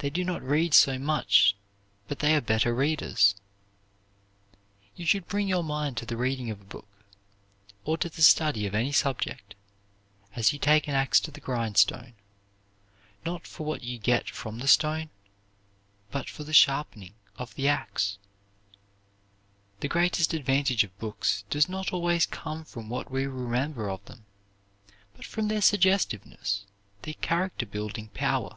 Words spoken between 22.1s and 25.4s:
come from what we remember of them, but